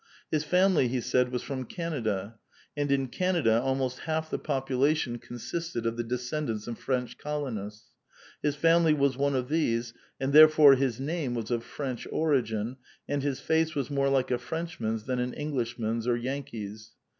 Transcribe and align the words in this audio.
His 0.31 0.43
family, 0.43 0.87
he 0.87 0.99
said, 0.99 1.31
was 1.31 1.43
from 1.43 1.63
Canada; 1.63 2.39
and 2.75 2.91
in 2.91 3.07
Canada 3.07 3.61
almost 3.61 3.99
half 3.99 4.31
the 4.31 4.39
population 4.39 5.19
consisted 5.19 5.85
of 5.85 5.95
the 5.95 6.03
de 6.03 6.15
scendants 6.15 6.67
of 6.67 6.79
French 6.79 7.19
colonists; 7.19 7.91
his 8.41 8.55
family 8.55 8.95
was 8.95 9.15
one 9.15 9.35
of 9.35 9.47
these, 9.47 9.93
and 10.19 10.33
therefore 10.33 10.73
his 10.73 10.99
name 10.99 11.35
was 11.35 11.51
of 11.51 11.63
French 11.63 12.07
origin, 12.11 12.77
and 13.07 13.21
his 13.21 13.39
face 13.41 13.75
was 13.75 13.91
more 13.91 14.09
like 14.09 14.31
a 14.31 14.39
Frenchman's 14.39 15.03
than 15.03 15.19
an 15.19 15.33
Euglishman's 15.33 16.07
or 16.07 16.17
Yankee's. 16.17 16.93